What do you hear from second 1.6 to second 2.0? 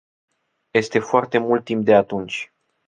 timp de